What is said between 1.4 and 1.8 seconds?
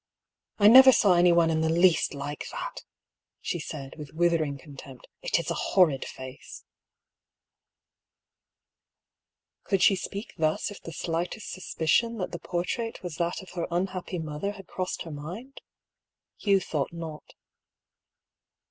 in the